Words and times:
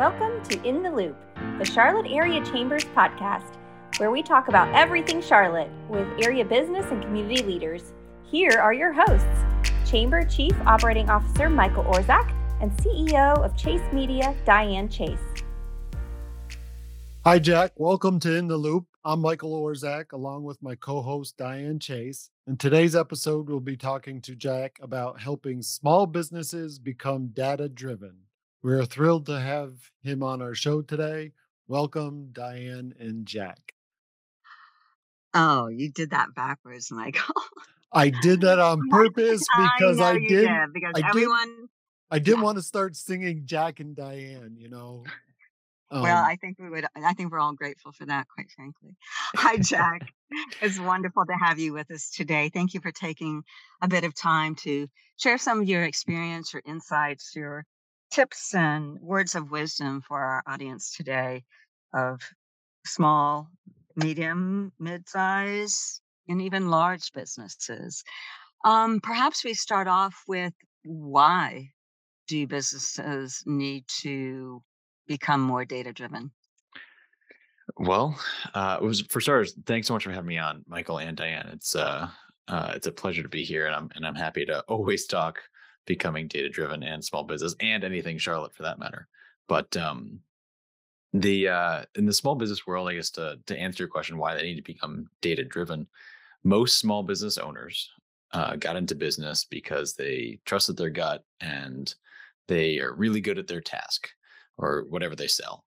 Welcome 0.00 0.42
to 0.44 0.66
In 0.66 0.82
the 0.82 0.90
Loop, 0.90 1.14
the 1.58 1.64
Charlotte 1.66 2.10
Area 2.10 2.42
Chambers 2.42 2.86
podcast, 2.96 3.58
where 3.98 4.10
we 4.10 4.22
talk 4.22 4.48
about 4.48 4.74
everything 4.74 5.20
Charlotte 5.20 5.68
with 5.90 6.08
area 6.24 6.42
business 6.42 6.86
and 6.90 7.02
community 7.02 7.42
leaders. 7.42 7.92
Here 8.24 8.58
are 8.58 8.72
your 8.72 8.94
hosts 8.94 9.44
Chamber 9.84 10.24
Chief 10.24 10.58
Operating 10.64 11.10
Officer 11.10 11.50
Michael 11.50 11.84
Orzak 11.84 12.32
and 12.62 12.72
CEO 12.78 13.44
of 13.44 13.54
Chase 13.58 13.82
Media, 13.92 14.34
Diane 14.46 14.88
Chase. 14.88 15.18
Hi, 17.26 17.38
Jack. 17.38 17.72
Welcome 17.76 18.20
to 18.20 18.34
In 18.34 18.48
the 18.48 18.56
Loop. 18.56 18.86
I'm 19.04 19.20
Michael 19.20 19.52
Orzak, 19.52 20.12
along 20.12 20.44
with 20.44 20.62
my 20.62 20.76
co 20.76 21.02
host, 21.02 21.36
Diane 21.36 21.78
Chase. 21.78 22.30
In 22.46 22.56
today's 22.56 22.96
episode, 22.96 23.50
we'll 23.50 23.60
be 23.60 23.76
talking 23.76 24.22
to 24.22 24.34
Jack 24.34 24.78
about 24.80 25.20
helping 25.20 25.60
small 25.60 26.06
businesses 26.06 26.78
become 26.78 27.26
data 27.34 27.68
driven. 27.68 28.14
We're 28.62 28.84
thrilled 28.84 29.26
to 29.26 29.40
have 29.40 29.72
him 30.02 30.22
on 30.22 30.42
our 30.42 30.54
show 30.54 30.82
today. 30.82 31.32
Welcome, 31.66 32.28
Diane 32.32 32.94
and 32.98 33.24
Jack. 33.26 33.72
Oh, 35.32 35.68
you 35.68 35.90
did 35.90 36.10
that 36.10 36.34
backwards, 36.34 36.90
Michael. 36.90 37.34
I 37.92 38.10
did 38.10 38.42
that 38.42 38.58
on 38.58 38.88
purpose 38.90 39.42
because 39.56 40.00
I, 40.00 40.10
I 40.10 40.18
did. 40.18 40.28
did 40.28 40.72
because 40.74 40.92
I 40.96 41.00
did- 41.00 41.08
everyone. 41.08 41.66
I 42.10 42.18
didn't 42.18 42.38
Yeah. 42.40 42.44
want 42.44 42.58
to 42.58 42.62
start 42.62 42.96
singing 42.96 43.42
Jack 43.44 43.78
and 43.78 43.94
Diane, 43.94 44.56
you 44.58 44.68
know. 44.68 45.04
well, 45.92 46.04
Um, 46.04 46.24
I 46.24 46.36
think 46.40 46.58
we 46.58 46.68
would. 46.68 46.84
I 46.96 47.12
think 47.14 47.30
we're 47.30 47.38
all 47.38 47.54
grateful 47.54 47.92
for 47.92 48.04
that, 48.06 48.26
quite 48.34 48.50
frankly. 48.50 48.96
Hi, 49.36 49.56
Jack. 49.58 50.02
it's 50.60 50.78
wonderful 50.80 51.24
to 51.24 51.32
have 51.40 51.60
you 51.60 51.72
with 51.72 51.88
us 51.92 52.10
today. 52.10 52.50
Thank 52.52 52.74
you 52.74 52.80
for 52.80 52.90
taking 52.90 53.44
a 53.80 53.86
bit 53.86 54.02
of 54.02 54.14
time 54.16 54.56
to 54.56 54.88
share 55.18 55.38
some 55.38 55.60
of 55.62 55.68
your 55.68 55.84
experience, 55.84 56.52
your 56.52 56.62
insights, 56.66 57.30
your 57.36 57.64
tips, 58.10 58.54
and 58.54 59.00
words 59.00 59.34
of 59.34 59.50
wisdom 59.50 60.02
for 60.06 60.20
our 60.20 60.42
audience 60.46 60.94
today 60.94 61.44
of 61.94 62.20
small, 62.84 63.48
medium, 63.96 64.72
mid-size, 64.78 66.00
and 66.28 66.42
even 66.42 66.70
large 66.70 67.12
businesses. 67.12 68.02
Um, 68.64 69.00
perhaps 69.00 69.44
we 69.44 69.54
start 69.54 69.88
off 69.88 70.22
with 70.28 70.52
why 70.84 71.70
do 72.28 72.46
businesses 72.46 73.42
need 73.46 73.84
to 74.02 74.62
become 75.06 75.40
more 75.40 75.64
data 75.64 75.92
driven? 75.92 76.30
Well, 77.76 78.18
uh, 78.54 78.78
it 78.80 78.84
was 78.84 79.00
for 79.02 79.20
starters. 79.20 79.54
Thanks 79.66 79.88
so 79.88 79.94
much 79.94 80.04
for 80.04 80.10
having 80.10 80.28
me 80.28 80.38
on, 80.38 80.64
Michael 80.66 80.98
and 80.98 81.16
Diane. 81.16 81.48
It's 81.52 81.74
uh, 81.74 82.08
uh, 82.48 82.72
it's 82.74 82.86
a 82.86 82.92
pleasure 82.92 83.22
to 83.22 83.28
be 83.28 83.44
here, 83.44 83.66
and 83.66 83.74
I'm 83.74 83.90
and 83.94 84.06
I'm 84.06 84.14
happy 84.14 84.44
to 84.46 84.60
always 84.68 85.06
talk 85.06 85.40
becoming 85.86 86.28
data 86.28 86.48
driven 86.48 86.82
and 86.82 87.04
small 87.04 87.24
business 87.24 87.54
and 87.60 87.84
anything 87.84 88.18
Charlotte 88.18 88.54
for 88.54 88.62
that 88.62 88.78
matter. 88.78 89.08
But 89.48 89.76
um, 89.76 90.20
the 91.12 91.48
uh, 91.48 91.82
in 91.96 92.06
the 92.06 92.12
small 92.12 92.34
business 92.34 92.66
world, 92.66 92.88
I 92.88 92.94
guess 92.94 93.10
to 93.10 93.38
to 93.46 93.58
answer 93.58 93.82
your 93.82 93.88
question, 93.88 94.18
why 94.18 94.34
they 94.34 94.42
need 94.42 94.56
to 94.56 94.62
become 94.62 95.08
data 95.20 95.44
driven, 95.44 95.86
most 96.44 96.78
small 96.78 97.02
business 97.02 97.38
owners 97.38 97.90
uh, 98.32 98.56
got 98.56 98.76
into 98.76 98.94
business 98.94 99.44
because 99.44 99.94
they 99.94 100.38
trusted 100.44 100.76
their 100.76 100.90
gut 100.90 101.24
and 101.40 101.94
they 102.48 102.78
are 102.78 102.94
really 102.94 103.20
good 103.20 103.38
at 103.38 103.46
their 103.46 103.60
task 103.60 104.08
or 104.58 104.86
whatever 104.88 105.16
they 105.16 105.26
sell 105.26 105.64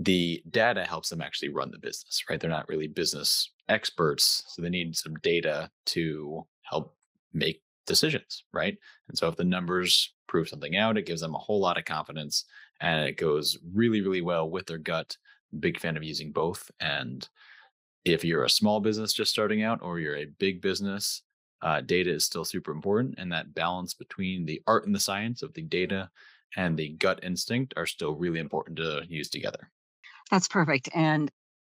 the 0.00 0.42
data 0.50 0.84
helps 0.84 1.10
them 1.10 1.20
actually 1.20 1.50
run 1.50 1.70
the 1.70 1.78
business, 1.78 2.24
right? 2.28 2.40
They're 2.40 2.50
not 2.50 2.68
really 2.68 2.88
business 2.88 3.50
experts, 3.68 4.42
so 4.48 4.62
they 4.62 4.70
need 4.70 4.96
some 4.96 5.14
data 5.16 5.70
to 5.86 6.46
help 6.62 6.96
make 7.34 7.62
decisions, 7.86 8.44
right? 8.52 8.76
And 9.08 9.16
so 9.16 9.28
if 9.28 9.36
the 9.36 9.44
numbers 9.44 10.12
prove 10.26 10.48
something 10.48 10.76
out, 10.76 10.96
it 10.96 11.06
gives 11.06 11.20
them 11.20 11.34
a 11.34 11.38
whole 11.38 11.60
lot 11.60 11.78
of 11.78 11.84
confidence 11.84 12.44
and 12.80 13.04
it 13.08 13.16
goes 13.16 13.58
really, 13.74 14.00
really 14.00 14.22
well 14.22 14.48
with 14.48 14.66
their 14.66 14.78
gut. 14.78 15.16
Big 15.58 15.80
fan 15.80 15.96
of 15.96 16.04
using 16.04 16.30
both. 16.32 16.70
And 16.80 17.28
if 18.04 18.24
you're 18.24 18.44
a 18.44 18.50
small 18.50 18.80
business 18.80 19.12
just 19.12 19.32
starting 19.32 19.62
out 19.62 19.82
or 19.82 19.98
you're 19.98 20.16
a 20.16 20.26
big 20.38 20.62
business, 20.62 21.22
uh, 21.62 21.80
data 21.80 22.10
is 22.10 22.24
still 22.24 22.44
super 22.44 22.72
important. 22.72 23.16
And 23.18 23.32
that 23.32 23.54
balance 23.54 23.92
between 23.92 24.46
the 24.46 24.62
art 24.66 24.86
and 24.86 24.94
the 24.94 25.00
science 25.00 25.42
of 25.42 25.52
the 25.52 25.62
data 25.62 26.08
and 26.56 26.76
the 26.76 26.90
gut 26.90 27.20
instinct 27.22 27.74
are 27.76 27.86
still 27.86 28.14
really 28.14 28.38
important 28.38 28.76
to 28.78 29.02
use 29.08 29.28
together. 29.28 29.70
That's 30.30 30.48
perfect. 30.48 30.88
And 30.94 31.30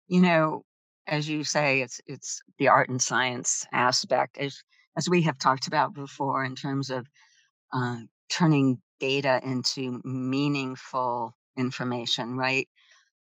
you 0.06 0.20
know, 0.20 0.64
as 1.06 1.28
you 1.28 1.44
say, 1.44 1.82
it's 1.82 2.00
it's 2.06 2.40
the 2.58 2.68
art 2.68 2.88
and 2.88 3.00
science 3.00 3.66
aspect, 3.72 4.38
as 4.38 4.62
as 4.96 5.08
we 5.08 5.22
have 5.22 5.38
talked 5.38 5.66
about 5.66 5.94
before, 5.94 6.44
in 6.44 6.54
terms 6.54 6.90
of 6.90 7.06
uh, 7.72 7.98
turning 8.30 8.80
data 9.00 9.40
into 9.42 10.00
meaningful 10.04 11.34
information, 11.56 12.36
right? 12.36 12.68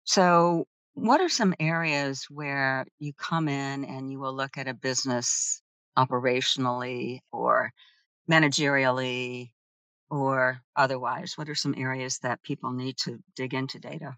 So, 0.04 0.66
what 0.94 1.20
are 1.20 1.28
some 1.28 1.54
areas 1.58 2.26
where 2.30 2.86
you 2.98 3.12
come 3.14 3.48
in 3.48 3.84
and 3.84 4.10
you 4.10 4.20
will 4.20 4.34
look 4.34 4.56
at 4.56 4.68
a 4.68 4.74
business 4.74 5.60
operationally 5.98 7.20
or 7.32 7.72
managerially 8.30 9.50
or 10.10 10.60
otherwise? 10.76 11.36
What 11.36 11.48
are 11.48 11.54
some 11.54 11.74
areas 11.76 12.18
that 12.18 12.42
people 12.42 12.72
need 12.72 12.96
to 12.98 13.18
dig 13.34 13.54
into 13.54 13.80
data? 13.80 14.16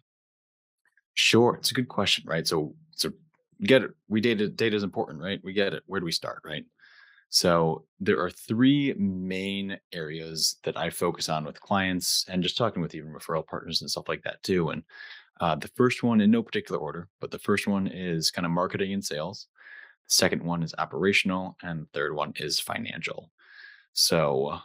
Sure, 1.15 1.56
it's 1.56 1.71
a 1.71 1.75
good 1.75 1.88
question, 1.88 2.25
right? 2.27 2.47
So, 2.47 2.75
so 2.91 3.11
get 3.62 3.83
it. 3.83 3.93
We 4.09 4.21
data 4.21 4.49
data 4.49 4.77
is 4.77 4.83
important, 4.83 5.23
right? 5.23 5.41
We 5.43 5.55
get 5.55 5.73
it. 5.73 5.83
Where 5.87 6.00
do 6.00 6.05
we 6.05 6.12
start, 6.12 6.43
right? 6.44 6.65
So 7.28 7.84
there 8.00 8.20
are 8.20 8.31
three 8.31 8.94
main 8.94 9.78
areas 9.92 10.56
that 10.64 10.76
I 10.76 10.91
focus 10.91 11.28
on 11.28 11.44
with 11.44 11.60
clients, 11.60 12.25
and 12.28 12.42
just 12.42 12.56
talking 12.56 12.82
with 12.82 12.94
even 12.94 13.12
referral 13.12 13.47
partners 13.47 13.81
and 13.81 13.91
stuff 13.91 14.09
like 14.09 14.22
that 14.22 14.42
too. 14.42 14.70
And 14.70 14.82
uh, 15.41 15.56
the 15.56 15.69
first 15.69 16.03
one, 16.03 16.20
in 16.20 16.31
no 16.31 16.42
particular 16.42 16.81
order, 16.81 17.09
but 17.20 17.31
the 17.31 17.38
first 17.38 17.66
one 17.66 17.87
is 17.88 18.31
kind 18.31 18.47
of 18.47 18.53
marketing 18.53 18.92
and 18.92 19.04
sales. 19.04 19.48
The 20.09 20.14
second 20.14 20.42
one 20.42 20.62
is 20.62 20.75
operational, 20.78 21.56
and 21.62 21.82
the 21.82 21.88
third 21.92 22.14
one 22.14 22.32
is 22.37 22.60
financial. 22.60 23.31
So 23.93 24.58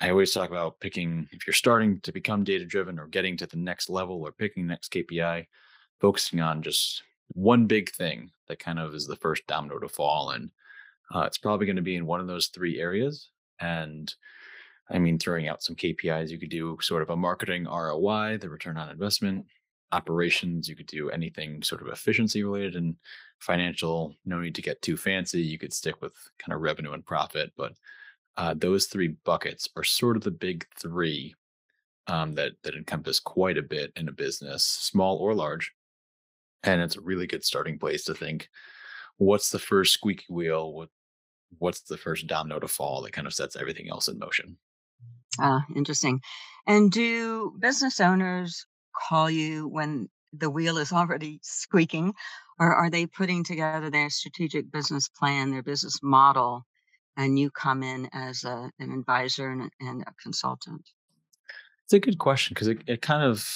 I 0.00 0.10
always 0.10 0.32
talk 0.32 0.50
about 0.50 0.80
picking 0.80 1.28
if 1.32 1.46
you're 1.46 1.54
starting 1.54 2.00
to 2.00 2.12
become 2.12 2.44
data 2.44 2.64
driven 2.64 2.98
or 2.98 3.06
getting 3.06 3.36
to 3.38 3.46
the 3.46 3.56
next 3.56 3.88
level 3.88 4.20
or 4.22 4.32
picking 4.32 4.66
next 4.66 4.92
KPI, 4.92 5.46
focusing 6.00 6.40
on 6.40 6.62
just 6.62 7.02
one 7.34 7.66
big 7.66 7.90
thing 7.90 8.30
that 8.48 8.58
kind 8.58 8.78
of 8.78 8.94
is 8.94 9.06
the 9.06 9.16
first 9.16 9.46
domino 9.46 9.78
to 9.78 9.88
fall. 9.88 10.30
And 10.30 10.50
uh, 11.14 11.24
it's 11.26 11.38
probably 11.38 11.66
going 11.66 11.76
to 11.76 11.82
be 11.82 11.96
in 11.96 12.06
one 12.06 12.20
of 12.20 12.26
those 12.26 12.48
three 12.48 12.80
areas. 12.80 13.28
And 13.60 14.12
I 14.90 14.98
mean, 14.98 15.18
throwing 15.18 15.48
out 15.48 15.62
some 15.62 15.76
KPIs, 15.76 16.30
you 16.30 16.38
could 16.38 16.50
do 16.50 16.78
sort 16.80 17.02
of 17.02 17.10
a 17.10 17.16
marketing 17.16 17.64
ROI, 17.64 18.38
the 18.38 18.48
return 18.48 18.76
on 18.76 18.90
investment, 18.90 19.46
operations, 19.92 20.68
you 20.68 20.74
could 20.74 20.86
do 20.86 21.10
anything 21.10 21.62
sort 21.62 21.82
of 21.82 21.88
efficiency 21.88 22.42
related, 22.42 22.76
and 22.76 22.96
financial, 23.38 24.14
no 24.24 24.40
need 24.40 24.54
to 24.54 24.62
get 24.62 24.82
too 24.82 24.96
fancy. 24.96 25.42
You 25.42 25.58
could 25.58 25.72
stick 25.72 26.00
with 26.00 26.14
kind 26.38 26.54
of 26.54 26.62
revenue 26.62 26.92
and 26.92 27.04
profit. 27.04 27.52
But 27.56 27.72
uh, 28.36 28.54
those 28.56 28.86
three 28.86 29.08
buckets 29.24 29.68
are 29.76 29.84
sort 29.84 30.16
of 30.16 30.24
the 30.24 30.30
big 30.30 30.66
three 30.80 31.34
um, 32.06 32.32
that 32.32 32.52
that 32.64 32.74
encompass 32.74 33.20
quite 33.20 33.58
a 33.58 33.62
bit 33.62 33.92
in 33.96 34.08
a 34.08 34.12
business, 34.12 34.64
small 34.64 35.18
or 35.18 35.34
large. 35.34 35.72
And 36.64 36.80
it's 36.80 36.96
a 36.96 37.00
really 37.00 37.26
good 37.26 37.44
starting 37.44 37.78
place 37.78 38.04
to 38.04 38.14
think, 38.14 38.48
what's 39.18 39.50
the 39.50 39.58
first 39.58 39.92
squeaky 39.92 40.26
wheel? 40.28 40.72
What 40.72 40.88
what's 41.58 41.82
the 41.82 41.96
first 41.96 42.26
domino 42.26 42.58
to 42.60 42.68
fall 42.68 43.02
that 43.02 43.12
kind 43.12 43.26
of 43.26 43.34
sets 43.34 43.56
everything 43.56 43.88
else 43.90 44.08
in 44.08 44.18
motion? 44.18 44.58
Ah, 45.38 45.64
interesting. 45.74 46.20
And 46.66 46.90
do 46.90 47.56
business 47.58 48.00
owners 48.00 48.66
call 49.08 49.30
you 49.30 49.68
when 49.68 50.08
the 50.32 50.50
wheel 50.50 50.78
is 50.78 50.92
already 50.92 51.40
squeaking, 51.42 52.14
or 52.58 52.72
are 52.74 52.90
they 52.90 53.06
putting 53.06 53.44
together 53.44 53.90
their 53.90 54.10
strategic 54.10 54.70
business 54.70 55.08
plan, 55.08 55.50
their 55.50 55.62
business 55.62 56.00
model, 56.02 56.64
and 57.16 57.38
you 57.38 57.50
come 57.50 57.82
in 57.82 58.08
as 58.12 58.44
a, 58.44 58.70
an 58.78 58.92
advisor 58.92 59.50
and, 59.50 59.62
a- 59.62 59.70
and 59.80 60.02
a 60.02 60.12
consultant? 60.22 60.88
It's 61.84 61.92
a 61.92 62.00
good 62.00 62.18
question 62.18 62.54
because 62.54 62.68
it, 62.68 62.82
it 62.86 63.02
kind 63.02 63.22
of 63.22 63.48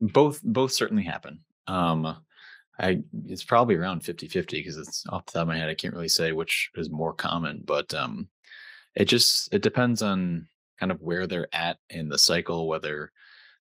both 0.00 0.42
both 0.42 0.72
certainly 0.72 1.04
happen. 1.04 1.44
Um, 1.66 2.24
I 2.78 3.02
it's 3.26 3.44
probably 3.44 3.74
around 3.74 4.02
50-50 4.02 4.46
because 4.50 4.78
it's 4.78 5.04
off 5.08 5.26
the 5.26 5.32
top 5.32 5.42
of 5.42 5.48
my 5.48 5.58
head, 5.58 5.68
I 5.68 5.74
can't 5.74 5.94
really 5.94 6.08
say 6.08 6.32
which 6.32 6.70
is 6.76 6.90
more 6.90 7.12
common, 7.12 7.62
but 7.64 7.92
um 7.94 8.28
it 8.94 9.06
just 9.06 9.52
it 9.52 9.62
depends 9.62 10.02
on 10.02 10.48
kind 10.78 10.92
of 10.92 11.00
where 11.00 11.26
they're 11.26 11.54
at 11.54 11.78
in 11.90 12.08
the 12.08 12.18
cycle, 12.18 12.66
whether 12.68 13.12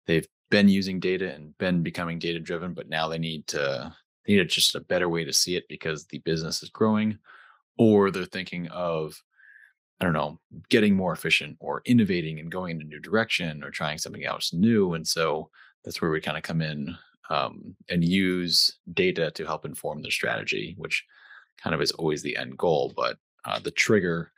they've 0.08 0.28
been 0.50 0.70
using 0.70 1.00
data 1.00 1.34
and 1.34 1.58
been 1.58 1.84
becoming 1.84 2.20
data 2.20 2.40
driven, 2.40 2.74
but 2.74 2.90
now 2.90 3.08
they 3.08 3.20
need 3.20 3.46
to 3.48 3.94
they 4.26 4.36
need 4.36 4.50
just 4.50 4.76
a 4.76 4.80
better 4.80 5.10
way 5.10 5.24
to 5.24 5.34
see 5.34 5.56
it 5.56 5.68
because 5.70 6.06
the 6.06 6.20
business 6.20 6.64
is 6.64 6.70
growing, 6.70 7.18
or 7.78 8.12
they're 8.12 8.26
thinking 8.26 8.68
of 8.70 9.22
I 10.02 10.06
don't 10.06 10.14
know, 10.14 10.40
getting 10.70 10.96
more 10.96 11.12
efficient 11.12 11.58
or 11.60 11.82
innovating 11.86 12.40
and 12.40 12.50
going 12.52 12.78
in 12.78 12.82
a 12.82 12.86
new 12.86 13.00
direction 13.00 13.64
or 13.64 13.70
trying 13.70 13.98
something 13.98 14.24
else 14.24 14.54
new. 14.54 14.94
And 14.94 15.06
so 15.06 15.50
that's 15.84 16.02
where 16.02 16.10
we 16.10 16.22
kind 16.22 16.38
of 16.38 16.44
come 16.44 16.62
in 16.62 16.96
um, 17.30 17.76
and 17.90 18.04
use 18.04 18.78
data 18.94 19.32
to 19.32 19.46
help 19.46 19.66
inform 19.66 20.02
their 20.02 20.12
strategy, 20.12 20.76
which 20.78 21.06
kind 21.62 21.74
of 21.74 21.82
is 21.82 21.92
always 21.92 22.22
the 22.22 22.38
end 22.38 22.58
goal. 22.58 22.94
But 22.96 23.18
uh, 23.46 23.60
the 23.60 23.72
trigger 23.72 24.32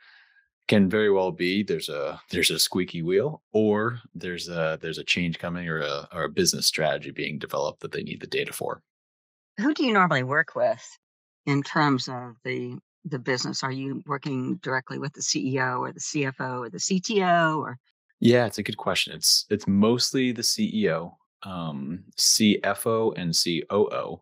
can 0.68 0.88
very 0.88 1.10
well 1.10 1.32
be 1.32 1.62
there's 1.62 1.88
a 1.88 2.20
there's 2.30 2.50
a 2.50 2.58
squeaky 2.58 3.02
wheel 3.02 3.42
or 3.52 3.98
there's 4.14 4.48
a 4.48 4.78
there's 4.80 4.98
a 4.98 5.04
change 5.04 5.38
coming 5.38 5.68
or 5.68 5.80
a 5.80 6.08
or 6.12 6.24
a 6.24 6.28
business 6.28 6.66
strategy 6.66 7.10
being 7.10 7.38
developed 7.38 7.80
that 7.80 7.92
they 7.92 8.02
need 8.02 8.20
the 8.20 8.26
data 8.26 8.52
for 8.52 8.82
who 9.58 9.74
do 9.74 9.84
you 9.84 9.92
normally 9.92 10.22
work 10.22 10.54
with 10.54 10.82
in 11.46 11.62
terms 11.62 12.08
of 12.08 12.36
the 12.44 12.78
the 13.04 13.18
business 13.18 13.62
are 13.62 13.72
you 13.72 14.02
working 14.06 14.56
directly 14.62 14.98
with 14.98 15.12
the 15.14 15.20
ceo 15.20 15.80
or 15.80 15.92
the 15.92 16.00
cfo 16.00 16.60
or 16.60 16.70
the 16.70 16.78
cto 16.78 17.58
or 17.58 17.78
yeah 18.20 18.46
it's 18.46 18.58
a 18.58 18.62
good 18.62 18.76
question 18.76 19.12
it's 19.14 19.44
it's 19.50 19.66
mostly 19.66 20.30
the 20.32 20.42
ceo 20.42 21.12
um, 21.44 22.04
cfo 22.18 23.12
and 23.16 23.34
coo 23.68 24.20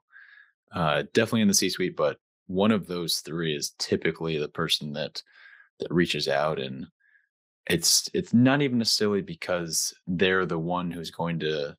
uh, 0.73 1.03
definitely 1.13 1.43
in 1.43 1.49
the 1.49 1.55
c 1.55 1.69
suite 1.69 1.97
but 1.97 2.19
one 2.47 2.73
of 2.73 2.87
those 2.87 3.19
three 3.19 3.55
is 3.55 3.75
typically 3.79 4.39
the 4.39 4.49
person 4.49 4.93
that 4.93 5.23
that 5.79 5.93
reaches 5.93 6.29
out 6.29 6.59
and 6.59 6.87
it's 7.67 8.09
it's 8.15 8.35
not 8.35 8.63
even 8.63 8.79
necessarily 8.79 9.23
because 9.23 9.95
they're 10.07 10.47
the 10.47 10.59
one 10.59 10.91
who's 10.91 11.11
going 11.11 11.39
to 11.39 11.77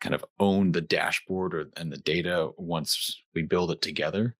kind 0.00 0.14
of 0.14 0.24
own 0.38 0.72
the 0.72 0.80
dashboard 0.80 1.54
or 1.54 1.70
and 1.76 1.90
the 1.90 1.98
data 1.98 2.50
once 2.58 3.22
we 3.34 3.42
build 3.42 3.70
it 3.70 3.80
together 3.80 4.34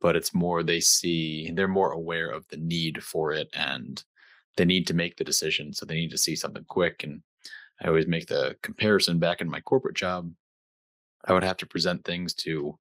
but 0.00 0.16
it's 0.16 0.32
more 0.34 0.62
they 0.62 0.80
see 0.80 1.50
they're 1.54 1.68
more 1.68 1.92
aware 1.92 2.30
of 2.30 2.46
the 2.48 2.56
need 2.56 3.02
for 3.02 3.32
it 3.32 3.48
and 3.52 4.04
they 4.56 4.64
need 4.64 4.86
to 4.86 4.94
make 4.94 5.16
the 5.16 5.24
decision 5.24 5.72
so 5.72 5.84
they 5.84 5.94
need 5.94 6.10
to 6.10 6.18
see 6.18 6.36
something 6.36 6.64
quick 6.68 7.02
and 7.02 7.22
i 7.82 7.88
always 7.88 8.06
make 8.06 8.26
the 8.26 8.56
comparison 8.62 9.18
back 9.18 9.40
in 9.40 9.50
my 9.50 9.60
corporate 9.60 9.96
job 9.96 10.30
i 11.26 11.32
would 11.32 11.44
have 11.44 11.56
to 11.56 11.66
present 11.66 12.04
things 12.04 12.34
to 12.34 12.78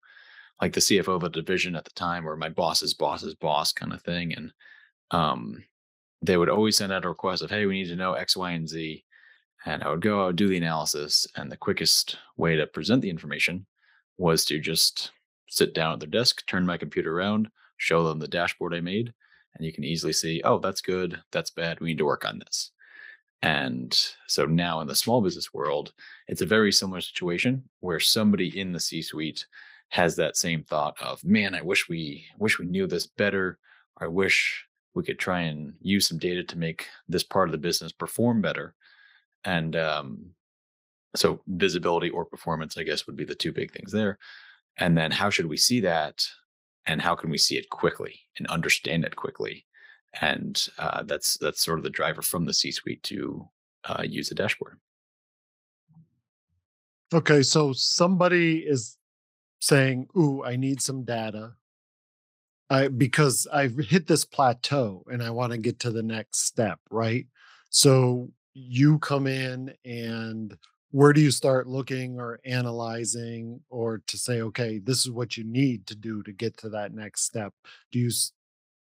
like 0.61 0.73
the 0.73 0.79
cfo 0.79 1.15
of 1.15 1.23
a 1.23 1.29
division 1.29 1.75
at 1.75 1.85
the 1.85 1.91
time 1.91 2.27
or 2.27 2.35
my 2.35 2.49
boss's 2.49 2.93
boss's 2.93 3.35
boss 3.35 3.71
kind 3.71 3.93
of 3.93 4.01
thing 4.01 4.33
and 4.33 4.51
um, 5.11 5.63
they 6.21 6.37
would 6.37 6.49
always 6.49 6.77
send 6.77 6.91
out 6.91 7.05
a 7.05 7.09
request 7.09 7.41
of, 7.41 7.49
hey, 7.49 7.65
we 7.65 7.81
need 7.81 7.89
to 7.89 7.95
know 7.95 8.13
X, 8.13 8.35
Y, 8.35 8.51
and 8.51 8.67
Z. 8.67 9.03
And 9.65 9.83
I 9.83 9.89
would 9.89 10.01
go, 10.01 10.23
I 10.23 10.27
would 10.27 10.35
do 10.35 10.47
the 10.47 10.57
analysis. 10.57 11.27
And 11.35 11.51
the 11.51 11.57
quickest 11.57 12.17
way 12.37 12.55
to 12.55 12.67
present 12.67 13.01
the 13.01 13.09
information 13.09 13.65
was 14.17 14.45
to 14.45 14.59
just 14.59 15.11
sit 15.49 15.73
down 15.73 15.93
at 15.93 15.99
their 15.99 16.09
desk, 16.09 16.45
turn 16.45 16.65
my 16.65 16.77
computer 16.77 17.17
around, 17.17 17.49
show 17.77 18.03
them 18.03 18.19
the 18.19 18.27
dashboard 18.27 18.73
I 18.73 18.81
made. 18.81 19.13
And 19.55 19.65
you 19.65 19.73
can 19.73 19.83
easily 19.83 20.13
see, 20.13 20.41
oh, 20.43 20.59
that's 20.59 20.81
good, 20.81 21.21
that's 21.31 21.49
bad, 21.49 21.79
we 21.79 21.89
need 21.89 21.97
to 21.97 22.05
work 22.05 22.25
on 22.25 22.39
this. 22.39 22.71
And 23.41 23.97
so 24.27 24.45
now 24.45 24.81
in 24.81 24.87
the 24.87 24.95
small 24.95 25.21
business 25.21 25.53
world, 25.53 25.93
it's 26.27 26.41
a 26.41 26.45
very 26.45 26.71
similar 26.71 27.01
situation 27.01 27.63
where 27.79 27.99
somebody 27.99 28.59
in 28.59 28.73
the 28.73 28.79
C 28.79 29.01
suite 29.01 29.45
has 29.89 30.15
that 30.17 30.37
same 30.37 30.63
thought 30.63 30.95
of, 31.01 31.23
man, 31.23 31.55
I 31.55 31.61
wish 31.61 31.87
we 31.89 32.25
wish 32.37 32.59
we 32.59 32.65
knew 32.65 32.85
this 32.85 33.07
better. 33.07 33.57
I 33.97 34.07
wish 34.07 34.65
we 34.93 35.03
could 35.03 35.19
try 35.19 35.41
and 35.41 35.73
use 35.81 36.07
some 36.07 36.17
data 36.17 36.43
to 36.43 36.57
make 36.57 36.87
this 37.07 37.23
part 37.23 37.47
of 37.47 37.51
the 37.53 37.57
business 37.57 37.91
perform 37.91 38.41
better. 38.41 38.75
And 39.45 39.75
um, 39.75 40.31
so 41.15 41.41
visibility 41.47 42.09
or 42.09 42.25
performance, 42.25 42.77
I 42.77 42.83
guess, 42.83 43.07
would 43.07 43.15
be 43.15 43.25
the 43.25 43.35
two 43.35 43.51
big 43.51 43.71
things 43.71 43.91
there. 43.91 44.17
And 44.77 44.97
then 44.97 45.11
how 45.11 45.29
should 45.29 45.47
we 45.47 45.57
see 45.57 45.79
that? 45.81 46.23
And 46.85 47.01
how 47.01 47.15
can 47.15 47.29
we 47.29 47.37
see 47.37 47.57
it 47.57 47.69
quickly 47.69 48.19
and 48.37 48.47
understand 48.47 49.05
it 49.05 49.15
quickly? 49.15 49.65
And 50.21 50.61
uh, 50.77 51.03
that's 51.03 51.37
that's 51.37 51.63
sort 51.63 51.79
of 51.79 51.83
the 51.83 51.89
driver 51.89 52.21
from 52.21 52.45
the 52.45 52.53
C-suite 52.53 53.03
to 53.03 53.47
uh, 53.85 54.03
use 54.03 54.31
a 54.31 54.35
dashboard. 54.35 54.79
Okay, 57.13 57.43
so 57.43 57.73
somebody 57.73 58.59
is 58.59 58.97
saying, 59.59 60.07
"Ooh, 60.17 60.43
I 60.43 60.55
need 60.55 60.81
some 60.81 61.03
data." 61.03 61.53
I 62.69 62.87
because 62.87 63.47
I've 63.51 63.77
hit 63.77 64.07
this 64.07 64.25
plateau 64.25 65.03
and 65.11 65.23
I 65.23 65.29
want 65.31 65.51
to 65.51 65.57
get 65.57 65.79
to 65.79 65.91
the 65.91 66.03
next 66.03 66.45
step, 66.45 66.79
right? 66.89 67.27
So 67.69 68.31
you 68.53 68.99
come 68.99 69.27
in 69.27 69.73
and 69.85 70.57
where 70.91 71.13
do 71.13 71.21
you 71.21 71.31
start 71.31 71.67
looking 71.67 72.19
or 72.19 72.39
analyzing 72.45 73.59
or 73.69 74.01
to 74.07 74.17
say 74.17 74.41
okay 74.41 74.79
this 74.79 75.05
is 75.05 75.11
what 75.11 75.37
you 75.37 75.43
need 75.43 75.85
to 75.87 75.95
do 75.95 76.23
to 76.23 76.31
get 76.31 76.57
to 76.57 76.69
that 76.69 76.93
next 76.93 77.21
step 77.21 77.53
do 77.91 77.99
you 77.99 78.09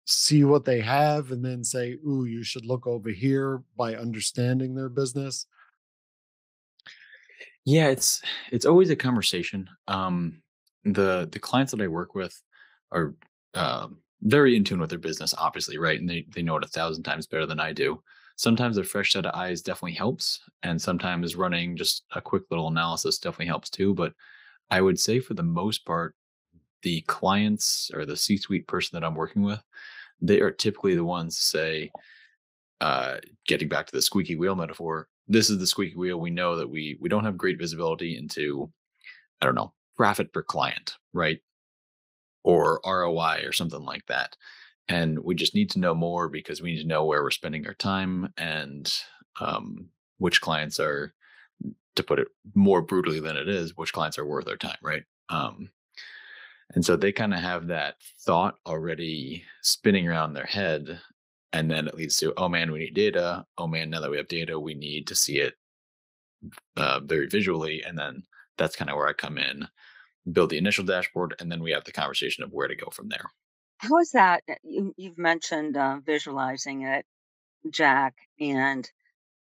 see 0.09 0.44
what 0.44 0.65
they 0.65 0.80
have 0.80 1.31
and 1.31 1.44
then 1.44 1.63
say 1.63 1.98
ooh 2.07 2.25
you 2.25 2.44
should 2.44 2.65
look 2.65 2.88
over 2.88 3.09
here 3.09 3.62
by 3.75 3.95
understanding 3.95 4.74
their 4.74 4.89
business 4.89 5.45
yeah 7.65 7.88
it's 7.88 8.21
it's 8.51 8.65
always 8.65 8.89
a 8.89 8.95
conversation 8.95 9.69
um 9.88 10.42
the 10.86 11.27
the 11.31 11.39
clients 11.39 11.71
that 11.71 11.81
i 11.81 11.88
work 11.88 12.15
with 12.15 12.42
are 12.92 13.13
um, 13.54 13.98
very 14.21 14.56
in 14.56 14.63
tune 14.63 14.80
with 14.80 14.89
their 14.89 15.00
business, 15.00 15.33
obviously, 15.38 15.77
right? 15.77 16.00
And 16.00 16.10
they 16.10 16.25
they 16.33 16.42
know 16.42 16.57
it 16.57 16.63
a 16.63 16.68
thousand 16.68 17.03
times 17.03 17.27
better 17.27 17.45
than 17.45 17.60
I 17.60 17.74
do. 17.74 18.01
Sometimes 18.36 18.77
a 18.77 18.83
fresh 18.83 19.13
set 19.13 19.25
of 19.25 19.33
eyes 19.33 19.62
definitely 19.62 19.94
helps, 19.94 20.39
and 20.63 20.81
sometimes 20.81 21.36
running 21.36 21.75
just 21.75 22.03
a 22.15 22.21
quick 22.21 22.44
little 22.50 22.68
analysis 22.68 23.19
definitely 23.19 23.48
helps 23.48 23.69
too. 23.69 23.94
But 23.94 24.13
I 24.69 24.81
would 24.81 25.00
say 25.00 25.19
for 25.19 25.33
the 25.33 25.44
most 25.44 25.86
part, 25.86 26.15
the 26.83 27.01
clients 27.01 27.89
or 27.94 28.06
the 28.06 28.18
C-suite 28.18 28.68
person 28.68 29.00
that 29.00 29.06
I'm 29.06 29.15
working 29.15 29.44
with, 29.44 29.62
they 30.21 30.41
are 30.41 30.51
typically 30.51 30.95
the 30.95 31.05
ones 31.05 31.37
say, 31.37 31.91
uh, 32.81 33.17
getting 33.47 33.67
back 33.67 33.87
to 33.87 33.91
the 33.91 34.01
squeaky 34.01 34.35
wheel 34.35 34.55
metaphor, 34.55 35.07
this 35.27 35.49
is 35.49 35.59
the 35.59 35.67
squeaky 35.67 35.95
wheel. 35.95 36.19
We 36.19 36.29
know 36.29 36.55
that 36.57 36.69
we 36.69 36.97
we 36.99 37.09
don't 37.09 37.25
have 37.25 37.37
great 37.37 37.59
visibility 37.59 38.17
into, 38.17 38.71
I 39.41 39.45
don't 39.45 39.55
know, 39.55 39.73
profit 39.97 40.31
per 40.31 40.43
client, 40.43 40.95
right? 41.13 41.39
or 42.47 42.79
ROI 42.85 43.41
or 43.45 43.51
something 43.51 43.83
like 43.83 44.05
that. 44.05 44.37
And 44.87 45.19
we 45.19 45.35
just 45.35 45.53
need 45.53 45.69
to 45.71 45.79
know 45.79 45.93
more 45.93 46.29
because 46.29 46.61
we 46.61 46.71
need 46.71 46.81
to 46.81 46.87
know 46.87 47.03
where 47.03 47.21
we're 47.21 47.29
spending 47.29 47.67
our 47.67 47.73
time 47.73 48.33
and 48.37 48.89
um, 49.41 49.89
which 50.17 50.39
clients 50.39 50.79
are, 50.79 51.13
to 51.97 52.03
put 52.03 52.19
it 52.19 52.29
more 52.55 52.81
brutally 52.81 53.19
than 53.19 53.35
it 53.35 53.49
is, 53.49 53.75
which 53.75 53.91
clients 53.91 54.17
are 54.17 54.25
worth 54.25 54.47
our 54.47 54.55
time, 54.55 54.77
right? 54.81 55.03
Um, 55.27 55.71
and 56.73 56.85
so 56.85 56.95
they 56.95 57.11
kind 57.11 57.33
of 57.33 57.39
have 57.39 57.67
that 57.67 57.95
thought 58.25 58.55
already 58.65 59.43
spinning 59.61 60.07
around 60.07 60.33
their 60.33 60.45
head. 60.45 60.99
And 61.53 61.71
then 61.71 61.87
it 61.87 61.95
leads 61.95 62.17
to, 62.17 62.33
oh 62.35 62.49
man, 62.49 62.71
we 62.71 62.79
need 62.79 62.93
data. 62.93 63.45
Oh 63.57 63.67
man, 63.67 63.89
now 63.89 64.01
that 64.01 64.11
we 64.11 64.17
have 64.17 64.27
data, 64.27 64.59
we 64.59 64.73
need 64.73 65.07
to 65.07 65.15
see 65.15 65.39
it 65.39 65.53
uh, 66.75 66.99
very 66.99 67.27
visually. 67.27 67.83
And 67.83 67.97
then 67.97 68.23
that's 68.57 68.75
kind 68.75 68.91
of 68.91 68.97
where 68.97 69.07
I 69.07 69.13
come 69.13 69.37
in 69.37 69.67
build 70.31 70.49
the 70.49 70.57
initial 70.57 70.83
dashboard, 70.83 71.35
and 71.39 71.51
then 71.51 71.61
we 71.61 71.71
have 71.71 71.83
the 71.83 71.91
conversation 71.91 72.43
of 72.43 72.51
where 72.51 72.67
to 72.67 72.75
go 72.75 72.89
from 72.91 73.09
there. 73.09 73.25
How 73.77 73.97
is 73.99 74.11
that? 74.11 74.43
Uh, 74.49 74.55
you, 74.63 74.93
you've 74.97 75.17
mentioned 75.17 75.77
uh, 75.77 75.99
visualizing 76.05 76.83
it, 76.83 77.05
Jack, 77.69 78.15
and 78.39 78.89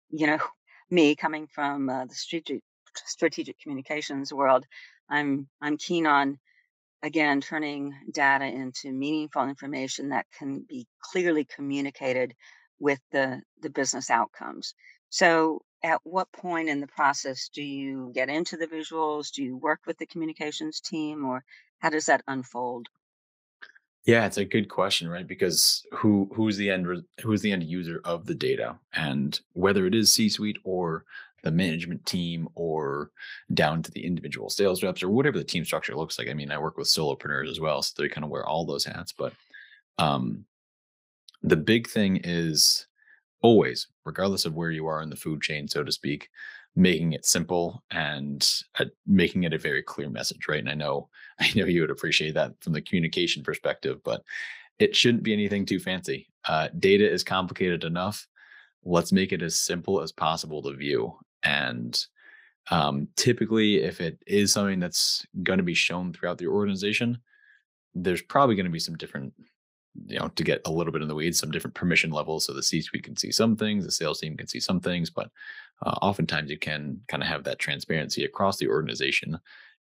you 0.10 0.28
know 0.28 0.40
me 0.90 1.16
coming 1.16 1.48
from 1.48 1.90
uh, 1.90 2.06
the 2.06 2.16
strategic 2.16 2.62
strategic 3.06 3.60
communications 3.60 4.34
world. 4.34 4.66
I'm 5.10 5.48
I'm 5.62 5.78
keen 5.78 6.08
on 6.08 6.40
again 7.04 7.42
turning 7.42 7.94
data 8.12 8.46
into 8.46 8.92
meaningful 8.92 9.48
information 9.48 10.10
that 10.10 10.26
can 10.38 10.66
be 10.68 10.88
clearly 11.02 11.46
communicated 11.46 12.34
with 12.80 13.00
the 13.12 13.42
the 13.62 13.70
business 13.70 14.10
outcomes. 14.10 14.74
So 15.10 15.62
at 15.84 16.00
what 16.04 16.32
point 16.32 16.70
in 16.70 16.80
the 16.80 16.88
process 16.88 17.50
do 17.54 17.62
you 17.62 18.12
get 18.16 18.30
into 18.30 18.58
the 18.58 18.68
visuals? 18.68 19.32
Do 19.32 19.44
you 19.44 19.58
work 19.58 19.82
with 19.86 19.98
the 19.98 20.06
communications 20.06 20.80
team 20.80 21.26
or 21.26 21.44
how 21.80 21.90
does 21.90 22.06
that 22.06 22.24
unfold? 22.28 22.88
Yeah, 24.06 24.26
it's 24.26 24.38
a 24.38 24.46
good 24.46 24.70
question, 24.70 25.08
right? 25.08 25.28
Because 25.28 25.86
who 25.94 26.30
who's 26.34 26.58
the 26.58 26.70
end 26.70 26.88
who's 27.22 27.42
the 27.42 27.52
end 27.52 27.64
user 27.64 28.02
of 28.04 28.26
the 28.26 28.36
data, 28.36 28.78
and 28.94 29.40
whether 29.54 29.86
it 29.86 29.96
is 29.96 30.12
C-suite 30.12 30.58
or 30.64 31.06
the 31.44 31.52
management 31.52 32.06
team 32.06 32.48
or 32.56 33.12
down 33.54 33.84
to 33.84 33.92
the 33.92 34.06
individual 34.06 34.50
sales 34.50 34.82
reps 34.82 35.04
or 35.04 35.10
whatever 35.10 35.38
the 35.38 35.44
team 35.44 35.66
structure 35.66 35.96
looks 35.96 36.18
like. 36.18 36.30
I 36.30 36.34
mean, 36.34 36.52
I 36.52 36.58
work 36.58 36.78
with 36.78 36.88
solopreneurs 36.88 37.50
as 37.50 37.60
well, 37.60 37.82
so 37.82 38.02
they 38.02 38.10
kind 38.10 38.24
of 38.24 38.32
wear 38.32 38.46
all 38.46 38.66
those 38.66 38.86
hats. 38.86 39.14
But 39.14 39.34
um, 39.98 40.46
the 41.42 41.58
big 41.58 41.88
thing 41.88 42.22
is 42.24 42.88
always, 43.42 43.88
regardless 44.06 44.46
of 44.46 44.56
where 44.56 44.72
you 44.72 44.88
are 44.88 45.02
in 45.02 45.10
the 45.10 45.16
food 45.16 45.42
chain, 45.42 45.68
so 45.68 45.84
to 45.84 45.92
speak, 45.92 46.30
making 46.76 47.14
it 47.14 47.26
simple 47.26 47.84
and 47.92 48.50
uh, 48.80 48.86
making 49.06 49.44
it 49.44 49.54
a 49.54 49.60
very 49.60 49.84
clear 49.84 50.10
message, 50.10 50.48
right? 50.48 50.60
And 50.60 50.70
I 50.70 50.74
know, 50.74 51.10
I 51.40 51.52
know 51.56 51.66
you 51.66 51.82
would 51.82 51.92
appreciate 51.92 52.34
that 52.34 52.54
from 52.62 52.74
the 52.74 52.82
communication 52.82 53.44
perspective, 53.44 54.00
but 54.04 54.24
it 54.80 54.96
shouldn't 54.96 55.24
be 55.24 55.34
anything 55.34 55.66
too 55.66 55.80
fancy. 55.80 56.28
Uh, 56.48 56.70
data 56.80 57.10
is 57.10 57.24
complicated 57.24 57.84
enough. 57.84 58.28
Let's 58.84 59.12
make 59.12 59.32
it 59.32 59.42
as 59.42 59.60
simple 59.60 60.02
as 60.02 60.12
possible 60.12 60.62
to 60.64 60.74
view. 60.74 61.14
And 61.44 62.00
um, 62.72 63.08
typically, 63.16 63.84
if 63.84 64.00
it 64.02 64.18
is 64.26 64.54
something 64.54 64.80
that's 64.80 65.26
going 65.44 65.58
to 65.58 65.64
be 65.64 65.74
shown 65.74 66.14
throughout 66.14 66.38
the 66.38 66.48
organization, 66.48 67.18
there's 67.94 68.22
probably 68.22 68.56
going 68.56 68.66
to 68.66 68.72
be 68.72 68.80
some 68.80 68.96
different 68.96 69.34
you 70.08 70.18
know, 70.18 70.28
to 70.30 70.44
get 70.44 70.62
a 70.66 70.72
little 70.72 70.92
bit 70.92 71.02
in 71.02 71.08
the 71.08 71.16
weeds, 71.16 71.40
some 71.40 71.52
different 71.52 71.76
permission 71.76 72.12
levels. 72.12 72.46
So 72.46 72.54
the 72.54 72.64
C-suite 72.64 73.04
can 73.04 73.16
see 73.16 73.32
some 73.32 73.56
things, 73.56 73.86
the 73.86 73.92
sales 73.92 74.20
team 74.20 74.36
can 74.36 74.48
see 74.48 74.60
some 74.60 74.80
things, 74.80 75.10
but 75.10 75.30
uh, 75.86 75.96
oftentimes 76.02 76.50
you 76.50 76.58
can 76.58 77.00
kind 77.08 77.22
of 77.22 77.30
have 77.30 77.44
that 77.44 77.60
transparency 77.60 78.26
across 78.26 78.58
the 78.58 78.68
organization 78.68 79.40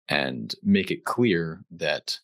and 0.08 0.54
make 0.62 0.90
it 0.90 1.04
clear 1.04 1.62
that 1.70 2.18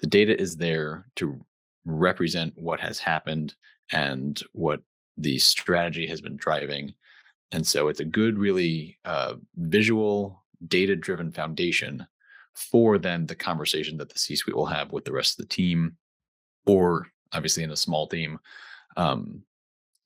the 0.00 0.06
data 0.06 0.40
is 0.40 0.56
there 0.56 1.06
to 1.16 1.40
represent 1.84 2.52
what 2.56 2.78
has 2.78 2.98
happened 2.98 3.54
and 3.90 4.42
what 4.52 4.80
the 5.16 5.38
strategy 5.38 6.06
has 6.06 6.20
been 6.20 6.36
driving. 6.36 6.94
And 7.52 7.66
so 7.66 7.88
it's 7.88 8.00
a 8.00 8.04
good, 8.04 8.38
really 8.38 8.98
uh, 9.04 9.34
visual, 9.56 10.44
data 10.66 10.96
driven 10.96 11.30
foundation 11.30 12.06
for 12.54 12.98
then 12.98 13.26
the 13.26 13.34
conversation 13.34 13.96
that 13.98 14.10
the 14.10 14.18
C 14.18 14.36
suite 14.36 14.56
will 14.56 14.66
have 14.66 14.92
with 14.92 15.04
the 15.04 15.12
rest 15.12 15.38
of 15.38 15.48
the 15.48 15.54
team, 15.54 15.96
or 16.66 17.06
obviously 17.32 17.62
in 17.62 17.70
a 17.70 17.76
small 17.76 18.06
team, 18.06 18.38
um, 18.96 19.42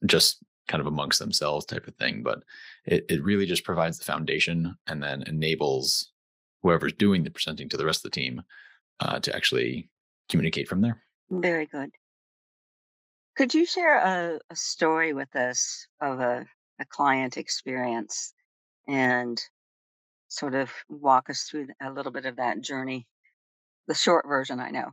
just 0.07 0.45
kind 0.69 0.81
of 0.81 0.87
amongst 0.87 1.19
themselves 1.19 1.65
type 1.65 1.89
of 1.89 1.97
thing. 1.97 2.23
But 2.23 2.45
it, 2.85 3.07
it 3.09 3.25
really 3.25 3.47
just 3.47 3.65
provides 3.65 3.99
the 3.99 4.05
foundation 4.05 4.77
and 4.87 5.03
then 5.03 5.23
enables 5.23 6.13
whoever's 6.63 6.93
doing 6.93 7.25
the 7.25 7.31
presenting 7.31 7.69
to 7.71 7.77
the 7.77 7.87
rest 7.87 8.05
of 8.05 8.11
the 8.11 8.21
team 8.21 8.43
uh, 9.01 9.19
to 9.21 9.35
actually 9.35 9.89
communicate 10.29 10.69
from 10.69 10.81
there. 10.81 11.03
Very 11.31 11.67
good. 11.67 11.91
Could 13.37 13.55
you 13.55 13.65
share 13.65 13.99
a, 13.99 14.39
a 14.51 14.57
story 14.57 15.15
with 15.15 15.35
us 15.35 15.87
of 16.01 16.21
a, 16.21 16.47
a 16.83 16.87
client 16.87 17.37
experience 17.37 18.35
and 18.89 19.41
sort 20.29 20.55
of 20.55 20.71
walk 20.89 21.31
us 21.31 21.45
through 21.45 21.69
a 21.81 21.91
little 21.91 22.13
bit 22.13 22.27
of 22.27 22.37
that 22.37 22.61
journey? 22.61 23.07
The 23.89 23.95
short 23.95 24.27
version, 24.27 24.61
I 24.61 24.71
know. 24.71 24.91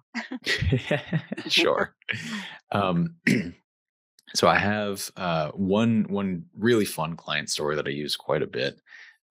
sure. 1.47 1.95
Um, 2.71 3.15
so 4.35 4.47
I 4.47 4.59
have 4.59 5.09
uh, 5.17 5.49
one 5.53 6.05
one 6.07 6.45
really 6.55 6.85
fun 6.85 7.15
client 7.15 7.49
story 7.49 7.75
that 7.75 7.87
I 7.87 7.89
use 7.89 8.15
quite 8.15 8.43
a 8.43 8.47
bit, 8.47 8.79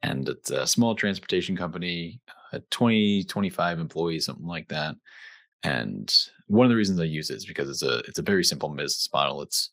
and 0.02 0.28
it's 0.28 0.50
a 0.50 0.66
small 0.66 0.96
transportation 0.96 1.56
company, 1.56 2.20
uh, 2.52 2.58
20, 2.70 3.22
25 3.22 3.78
employees, 3.78 4.26
something 4.26 4.48
like 4.48 4.66
that. 4.70 4.96
And 5.62 6.12
one 6.48 6.66
of 6.66 6.70
the 6.70 6.76
reasons 6.76 6.98
I 6.98 7.04
use 7.04 7.30
it 7.30 7.36
is 7.36 7.46
because 7.46 7.68
it's 7.68 7.84
a 7.84 7.98
it's 8.08 8.18
a 8.18 8.22
very 8.22 8.42
simple 8.42 8.68
business 8.70 9.08
model. 9.12 9.42
It's 9.42 9.70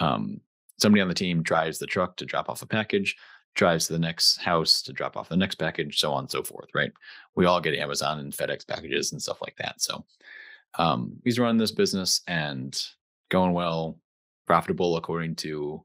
um, 0.00 0.40
somebody 0.82 1.00
on 1.00 1.08
the 1.08 1.14
team 1.14 1.42
drives 1.42 1.78
the 1.78 1.86
truck 1.86 2.16
to 2.16 2.26
drop 2.26 2.48
off 2.48 2.62
a 2.62 2.66
package, 2.66 3.16
drives 3.54 3.86
to 3.86 3.92
the 3.92 3.98
next 3.98 4.38
house 4.38 4.82
to 4.82 4.92
drop 4.92 5.16
off 5.16 5.28
the 5.28 5.36
next 5.36 5.54
package, 5.54 5.98
so 5.98 6.12
on 6.12 6.24
and 6.24 6.30
so 6.30 6.42
forth. 6.42 6.68
Right? 6.74 6.92
We 7.34 7.46
all 7.46 7.60
get 7.60 7.74
Amazon 7.74 8.18
and 8.18 8.32
FedEx 8.32 8.66
packages 8.66 9.12
and 9.12 9.22
stuff 9.22 9.40
like 9.40 9.56
that. 9.56 9.80
So 9.80 10.04
um, 10.78 11.16
he's 11.24 11.38
running 11.38 11.58
this 11.58 11.72
business 11.72 12.22
and 12.26 12.78
going 13.30 13.52
well, 13.52 13.98
profitable 14.46 14.96
according 14.96 15.36
to 15.36 15.82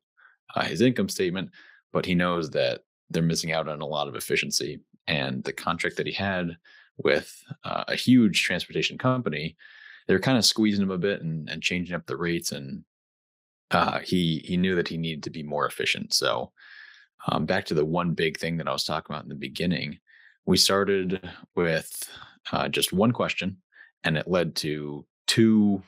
uh, 0.55 0.63
his 0.63 0.81
income 0.81 1.09
statement, 1.09 1.51
but 1.93 2.05
he 2.05 2.15
knows 2.15 2.49
that 2.51 2.81
they're 3.09 3.23
missing 3.23 3.51
out 3.51 3.67
on 3.67 3.81
a 3.81 3.85
lot 3.85 4.07
of 4.07 4.15
efficiency. 4.15 4.81
And 5.07 5.43
the 5.43 5.53
contract 5.53 5.97
that 5.97 6.07
he 6.07 6.13
had 6.13 6.57
with 6.97 7.41
uh, 7.63 7.85
a 7.87 7.95
huge 7.95 8.43
transportation 8.43 8.97
company, 8.97 9.55
they're 10.07 10.19
kind 10.19 10.37
of 10.37 10.45
squeezing 10.45 10.83
him 10.83 10.91
a 10.91 10.97
bit 10.97 11.21
and, 11.21 11.49
and 11.49 11.61
changing 11.61 11.95
up 11.95 12.05
the 12.05 12.17
rates. 12.17 12.51
And 12.51 12.83
uh, 13.71 13.99
he 13.99 14.41
he 14.45 14.57
knew 14.57 14.75
that 14.75 14.87
he 14.87 14.97
needed 14.97 15.23
to 15.23 15.29
be 15.29 15.43
more 15.43 15.65
efficient. 15.65 16.13
So 16.13 16.51
um, 17.27 17.45
back 17.45 17.65
to 17.65 17.73
the 17.73 17.85
one 17.85 18.13
big 18.13 18.37
thing 18.37 18.57
that 18.57 18.67
I 18.67 18.71
was 18.71 18.83
talking 18.83 19.13
about 19.13 19.23
in 19.23 19.29
the 19.29 19.35
beginning, 19.35 19.99
we 20.45 20.57
started 20.57 21.29
with 21.55 21.91
uh, 22.51 22.69
just 22.69 22.93
one 22.93 23.11
question, 23.11 23.57
and 24.03 24.17
it 24.17 24.27
led 24.27 24.55
to 24.57 25.05
two 25.27 25.81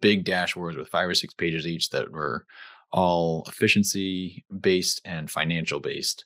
big 0.00 0.24
dashboards 0.24 0.76
with 0.76 0.88
five 0.88 1.08
or 1.08 1.14
six 1.14 1.34
pages 1.34 1.66
each 1.66 1.90
that 1.90 2.10
were 2.10 2.46
all 2.92 3.44
efficiency 3.48 4.44
based 4.60 5.00
and 5.04 5.30
financial 5.30 5.80
based. 5.80 6.24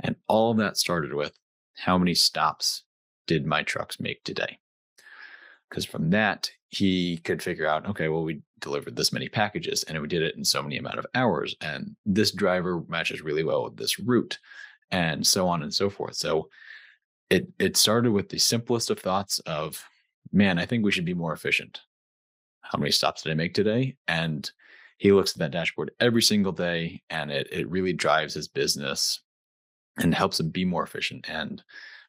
And 0.00 0.16
all 0.28 0.50
of 0.50 0.58
that 0.58 0.76
started 0.76 1.12
with 1.12 1.32
how 1.76 1.98
many 1.98 2.14
stops 2.14 2.84
did 3.26 3.46
my 3.46 3.62
trucks 3.62 4.00
make 4.00 4.22
today? 4.24 4.58
Because 5.68 5.84
from 5.84 6.10
that, 6.10 6.50
he 6.68 7.18
could 7.18 7.42
figure 7.42 7.66
out, 7.66 7.86
okay, 7.86 8.08
well, 8.08 8.24
we 8.24 8.42
delivered 8.60 8.96
this 8.96 9.12
many 9.12 9.28
packages 9.28 9.82
and 9.84 10.00
we 10.00 10.08
did 10.08 10.22
it 10.22 10.36
in 10.36 10.44
so 10.44 10.62
many 10.62 10.78
amount 10.78 10.98
of 10.98 11.06
hours. 11.14 11.54
And 11.60 11.94
this 12.04 12.32
driver 12.32 12.82
matches 12.88 13.22
really 13.22 13.44
well 13.44 13.64
with 13.64 13.76
this 13.76 13.98
route 13.98 14.38
and 14.90 15.26
so 15.26 15.48
on 15.48 15.62
and 15.62 15.72
so 15.72 15.90
forth. 15.90 16.16
So 16.16 16.48
it 17.30 17.48
it 17.58 17.76
started 17.76 18.12
with 18.12 18.28
the 18.28 18.38
simplest 18.38 18.90
of 18.90 18.98
thoughts 18.98 19.38
of, 19.40 19.84
man, 20.32 20.58
I 20.58 20.66
think 20.66 20.84
we 20.84 20.92
should 20.92 21.04
be 21.04 21.14
more 21.14 21.32
efficient. 21.32 21.80
How 22.62 22.78
many 22.78 22.90
stops 22.90 23.22
did 23.22 23.32
I 23.32 23.34
make 23.34 23.54
today? 23.54 23.96
And 24.08 24.50
he 24.98 25.12
looks 25.12 25.32
at 25.32 25.38
that 25.38 25.50
dashboard 25.50 25.92
every 26.00 26.22
single 26.22 26.52
day 26.52 27.02
and 27.10 27.30
it 27.30 27.48
it 27.52 27.68
really 27.68 27.92
drives 27.92 28.34
his 28.34 28.48
business 28.48 29.20
and 29.98 30.14
helps 30.14 30.40
him 30.40 30.50
be 30.50 30.64
more 30.64 30.82
efficient 30.82 31.28
and 31.28 31.62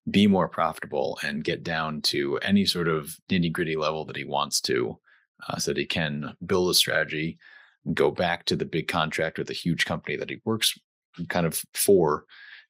be 0.10 0.28
more 0.28 0.48
profitable 0.48 1.20
and 1.24 1.44
get 1.44 1.64
down 1.64 2.02
to 2.02 2.38
any 2.40 2.66
sort 2.66 2.88
of 2.88 3.18
nitty 3.30 3.52
gritty 3.52 3.76
level 3.76 4.06
that 4.06 4.16
he 4.16 4.24
wants 4.24 4.62
to 4.62 4.98
uh, 5.48 5.58
so 5.58 5.72
that 5.72 5.80
he 5.80 5.86
can 5.86 6.36
build 6.46 6.70
a 6.70 6.74
strategy 6.74 7.38
go 7.94 8.12
back 8.12 8.46
to 8.46 8.56
the 8.56 8.66
big 8.66 8.88
contract 8.88 9.40
or 9.40 9.44
the 9.44 9.54
huge 9.54 9.86
company 9.86 10.18
that 10.18 10.30
he 10.30 10.42
works 10.46 10.78
kind 11.30 11.46
of 11.46 11.62
for 11.74 12.26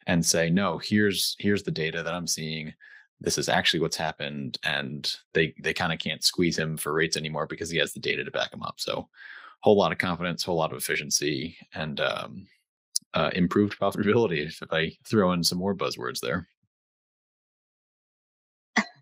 and 0.06 0.26
say 0.26 0.50
no 0.50 0.78
here's 0.78 1.36
here's 1.40 1.64
the 1.64 1.72
data 1.72 2.04
that 2.04 2.14
i'm 2.14 2.28
seeing 2.28 2.74
this 3.20 3.38
is 3.38 3.50
actually 3.50 3.80
what's 3.80 3.98
happened 3.98 4.58
and 4.64 5.16
they 5.34 5.54
they 5.64 5.74
kind 5.74 5.92
of 5.92 6.00
can't 6.00 6.24
squeeze 6.24 6.58
him 6.58 6.78
for 6.78 6.94
rates 6.94 7.18
anymore 7.18 7.48
because 7.48 7.70
he 7.70 7.78
has 7.78 7.94
the 7.94 8.00
data 8.00 8.24
to 8.24 8.32
back 8.32 8.54
him 8.54 8.62
up 8.64 8.76
so 8.78 9.08
whole 9.62 9.76
lot 9.76 9.92
of 9.92 9.98
confidence 9.98 10.44
whole 10.44 10.56
lot 10.56 10.72
of 10.72 10.78
efficiency 10.78 11.58
and 11.74 12.00
um, 12.00 12.46
uh, 13.14 13.32
improved 13.34 13.78
profitability 13.80 14.46
if 14.46 14.62
I 14.72 14.96
throw 15.06 15.32
in 15.34 15.44
some 15.44 15.58
more 15.58 15.76
buzzwords 15.76 16.20
there. 16.20 16.48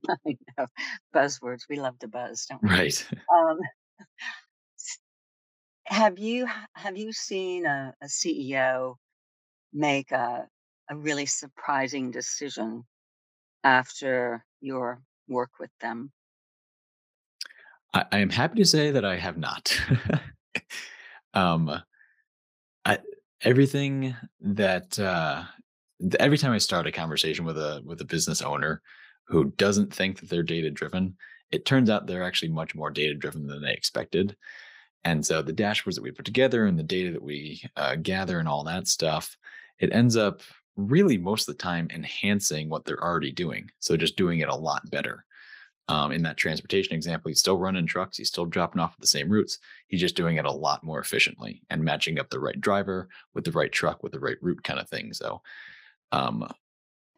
I 0.28 0.38
know 0.58 0.68
buzzwords. 1.14 1.62
We 1.70 1.80
love 1.80 1.98
to 2.00 2.08
buzz, 2.08 2.46
don't 2.50 2.64
we? 2.64 2.70
Right. 2.70 3.08
Um, 3.34 3.60
have 5.88 6.18
you 6.18 6.48
have 6.74 6.98
you 6.98 7.12
seen 7.12 7.66
a, 7.66 7.94
a 8.02 8.06
CEO 8.08 8.96
make 9.74 10.12
a 10.12 10.48
a 10.90 10.96
really 10.96 11.26
surprising 11.26 12.12
decision 12.12 12.84
after 13.64 14.44
your 14.62 15.02
work 15.28 15.52
with 15.60 15.72
them? 15.82 16.12
I, 17.94 18.06
I 18.12 18.18
am 18.20 18.30
happy 18.30 18.58
to 18.58 18.66
say 18.66 18.92
that 18.92 19.06
I 19.06 19.18
have 19.18 19.38
not. 19.38 19.80
um, 21.34 21.82
I, 22.84 23.00
everything 23.42 24.16
that 24.42 25.00
uh, 25.00 25.44
every 26.20 26.38
time 26.38 26.52
I 26.52 26.58
start 26.58 26.88
a 26.88 26.92
conversation 26.92 27.46
with 27.46 27.58
a 27.58 27.82
with 27.86 28.02
a 28.02 28.06
business 28.06 28.42
owner 28.42 28.82
who 29.28 29.54
doesn't 29.58 29.94
think 29.94 30.20
that 30.20 30.30
they're 30.30 30.44
data 30.44 30.70
driven, 30.70 31.16
it 31.52 31.66
turns 31.66 31.90
out 31.90 32.08
they're 32.08 32.24
actually 32.24 32.50
much 32.50 32.76
more 32.76 32.92
data 32.92 33.14
driven 33.14 33.48
than 33.48 33.62
they 33.62 33.74
expected. 33.74 34.36
And 35.04 35.26
so 35.26 35.42
the 35.42 35.54
dashboards 35.54 35.96
that 35.96 36.04
we 36.04 36.12
put 36.12 36.26
together 36.26 36.66
and 36.66 36.78
the 36.78 36.84
data 36.84 37.12
that 37.12 37.22
we 37.22 37.64
uh, 37.76 37.96
gather 37.96 38.40
and 38.40 38.48
all 38.48 38.64
that 38.64 38.88
stuff, 38.88 39.38
it 39.80 39.94
ends 39.94 40.18
up 40.18 40.42
really 40.76 41.18
most 41.18 41.48
of 41.48 41.56
the 41.56 41.64
time 41.64 41.88
enhancing 41.94 42.70
what 42.70 42.86
they're 42.86 43.04
already 43.04 43.32
doing. 43.32 43.70
So 43.80 43.96
just 43.96 44.18
doing 44.18 44.40
it 44.40 44.50
a 44.50 44.56
lot 44.56 44.90
better 44.90 45.26
um, 45.88 46.12
in 46.12 46.24
that 46.24 46.38
transportation 46.38 46.96
example, 46.96 47.30
he's 47.30 47.40
still 47.40 47.58
running 47.58 47.86
trucks, 47.86 48.18
he's 48.18 48.30
still 48.30 48.46
dropping 48.46 48.82
off 48.82 48.94
at 48.94 49.00
the 49.00 49.08
same 49.08 49.30
routes. 49.30 49.60
He's 49.88 50.02
just 50.02 50.16
doing 50.16 50.38
it 50.38 50.46
a 50.46 50.52
lot 50.52 50.84
more 50.84 51.00
efficiently 51.00 51.62
and 51.70 51.84
matching 51.84 52.20
up 52.20 52.30
the 52.30 52.40
right 52.40 52.60
driver 52.60 53.08
with 53.34 53.46
the 53.46 53.52
right 53.52 53.72
truck 53.72 54.02
with 54.02 54.12
the 54.12 54.20
right 54.20 54.38
route 54.42 54.64
kind 54.64 54.80
of 54.80 54.90
thing. 54.90 55.14
So, 55.14 55.42
um, 56.12 56.50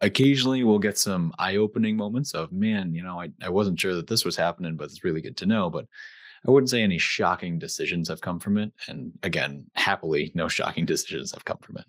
occasionally 0.01 0.63
we'll 0.63 0.79
get 0.79 0.97
some 0.97 1.33
eye-opening 1.39 1.97
moments 1.97 2.33
of 2.33 2.51
man, 2.51 2.93
you 2.93 3.03
know, 3.03 3.19
I, 3.19 3.29
I 3.41 3.49
wasn't 3.49 3.79
sure 3.79 3.95
that 3.95 4.07
this 4.07 4.25
was 4.25 4.35
happening, 4.35 4.75
but 4.75 4.85
it's 4.85 5.03
really 5.03 5.21
good 5.21 5.37
to 5.37 5.45
know. 5.45 5.69
But 5.69 5.85
I 6.47 6.51
wouldn't 6.51 6.69
say 6.69 6.83
any 6.83 6.97
shocking 6.97 7.57
decisions 7.57 8.09
have 8.09 8.21
come 8.21 8.39
from 8.39 8.57
it. 8.57 8.71
And 8.87 9.11
again, 9.23 9.65
happily, 9.75 10.31
no 10.35 10.47
shocking 10.47 10.85
decisions 10.87 11.31
have 11.31 11.45
come 11.45 11.57
from 11.61 11.77
it. 11.77 11.85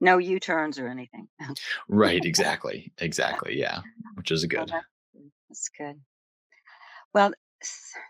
No 0.00 0.18
U 0.18 0.40
turns 0.40 0.78
or 0.78 0.88
anything. 0.88 1.28
right, 1.88 2.24
exactly. 2.24 2.92
Exactly. 2.98 3.58
Yeah. 3.58 3.80
Which 4.14 4.30
is 4.30 4.44
good. 4.46 4.70
Well, 4.70 4.82
that's 5.48 5.68
good. 5.76 6.00
Well, 7.12 7.32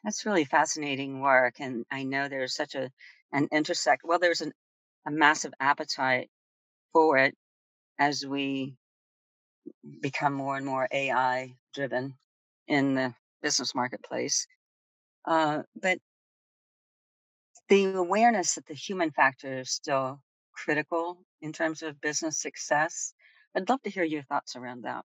that's 0.04 0.26
really 0.26 0.44
fascinating 0.44 1.20
work, 1.20 1.54
and 1.58 1.84
I 1.90 2.04
know 2.04 2.28
there's 2.28 2.54
such 2.54 2.74
a 2.74 2.90
an 3.32 3.48
intersect. 3.50 4.02
Well, 4.04 4.18
there's 4.18 4.42
an, 4.42 4.52
a 5.06 5.10
massive 5.10 5.52
appetite 5.58 6.30
for 6.92 7.16
it 7.16 7.34
as 8.00 8.26
we 8.26 8.74
become 10.00 10.32
more 10.34 10.56
and 10.56 10.66
more 10.66 10.88
AI 10.92 11.54
driven 11.74 12.14
in 12.66 12.94
the 12.94 13.14
business 13.42 13.74
marketplace. 13.74 14.46
Uh, 15.26 15.62
but 15.80 15.98
the 17.68 17.86
awareness 17.94 18.54
that 18.54 18.66
the 18.66 18.74
human 18.74 19.10
factor 19.10 19.60
is 19.60 19.70
still 19.70 20.20
critical 20.52 21.18
in 21.42 21.52
terms 21.52 21.82
of 21.82 22.00
business 22.00 22.38
success. 22.38 23.14
I'd 23.54 23.68
love 23.68 23.82
to 23.82 23.90
hear 23.90 24.04
your 24.04 24.22
thoughts 24.24 24.56
around 24.56 24.82
that. 24.84 25.04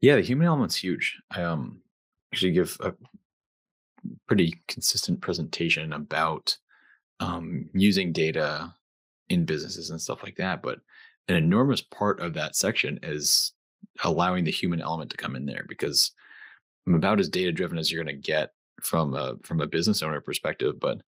Yeah, 0.00 0.16
the 0.16 0.22
human 0.22 0.46
element's 0.46 0.76
huge. 0.76 1.20
I 1.30 1.42
um 1.42 1.82
actually 2.32 2.52
give 2.52 2.76
a 2.80 2.94
pretty 4.26 4.60
consistent 4.68 5.20
presentation 5.20 5.92
about 5.92 6.56
um, 7.20 7.70
using 7.72 8.12
data 8.12 8.74
in 9.28 9.44
businesses 9.44 9.90
and 9.90 10.00
stuff 10.00 10.22
like 10.22 10.36
that. 10.36 10.62
But 10.62 10.80
an 11.28 11.36
enormous 11.36 11.80
part 11.80 12.20
of 12.20 12.34
that 12.34 12.56
section 12.56 12.98
is 13.02 13.52
allowing 14.04 14.44
the 14.44 14.50
human 14.50 14.80
element 14.80 15.10
to 15.10 15.16
come 15.16 15.36
in 15.36 15.46
there 15.46 15.64
because 15.68 16.12
I'm 16.86 16.94
about 16.94 17.20
as 17.20 17.28
data 17.28 17.52
driven 17.52 17.78
as 17.78 17.90
you're 17.90 18.04
going 18.04 18.14
to 18.14 18.20
get 18.20 18.50
from 18.82 19.14
a 19.14 19.36
from 19.42 19.60
a 19.60 19.66
business 19.66 20.02
owner 20.02 20.20
perspective. 20.20 20.78
But 20.78 21.00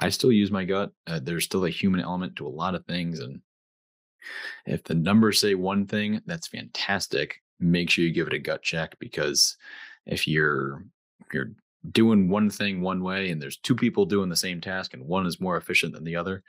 I 0.00 0.10
still 0.10 0.32
use 0.32 0.50
my 0.50 0.64
gut. 0.64 0.90
Uh, 1.06 1.20
there's 1.22 1.44
still 1.44 1.64
a 1.64 1.70
human 1.70 2.00
element 2.00 2.36
to 2.36 2.46
a 2.46 2.48
lot 2.48 2.74
of 2.74 2.84
things. 2.86 3.20
And 3.20 3.40
if 4.66 4.84
the 4.84 4.94
numbers 4.94 5.40
say 5.40 5.54
one 5.54 5.86
thing, 5.86 6.20
that's 6.26 6.48
fantastic. 6.48 7.40
Make 7.60 7.90
sure 7.90 8.04
you 8.04 8.12
give 8.12 8.26
it 8.26 8.32
a 8.32 8.38
gut 8.38 8.62
check 8.62 8.96
because 8.98 9.56
if 10.06 10.26
you're 10.26 10.84
you're 11.32 11.52
doing 11.90 12.28
one 12.28 12.50
thing 12.50 12.80
one 12.80 13.02
way 13.02 13.30
and 13.30 13.40
there's 13.40 13.56
two 13.56 13.74
people 13.74 14.04
doing 14.04 14.28
the 14.28 14.36
same 14.36 14.60
task 14.60 14.94
and 14.94 15.04
one 15.04 15.26
is 15.26 15.40
more 15.40 15.56
efficient 15.56 15.92
than 15.92 16.04
the 16.04 16.16
other, 16.16 16.42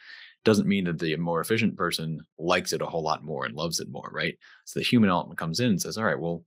doesn't 0.44 0.68
mean 0.68 0.86
that 0.86 1.00
the 1.00 1.16
more 1.18 1.42
efficient 1.42 1.78
person 1.78 2.22
likes 2.38 2.74
it 2.74 2.82
a 2.82 2.86
whole 2.86 3.04
lot 3.04 3.24
more 3.24 3.46
and 3.46 3.56
loves 3.56 3.80
it 3.80 3.90
more, 3.90 4.10
right? 4.12 4.38
So 4.66 4.80
the 4.80 4.86
human 4.86 5.10
element 5.10 5.38
comes 5.38 5.60
in 5.60 5.70
and 5.70 5.82
says, 5.82 5.98
all 5.98 6.04
right, 6.04 6.20
well, 6.20 6.44